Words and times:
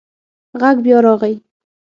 غږ 0.61 0.77
بیا 0.85 0.97
راغی. 1.05 1.35